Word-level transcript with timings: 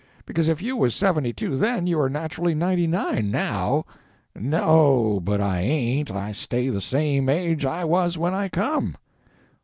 "Because, 0.25 0.47
if 0.47 0.63
you 0.63 0.75
was 0.77 0.95
seventy 0.95 1.31
two 1.31 1.55
then, 1.59 1.85
you 1.85 1.99
are 1.99 2.09
naturally 2.09 2.55
ninety 2.55 2.87
nine 2.87 3.29
now." 3.29 3.85
"No, 4.35 5.19
but 5.23 5.39
I 5.39 5.59
ain't. 5.61 6.09
I 6.09 6.31
stay 6.31 6.69
the 6.69 6.81
same 6.81 7.29
age 7.29 7.65
I 7.67 7.83
was 7.85 8.17
when 8.17 8.33
I 8.33 8.49
come." 8.49 8.97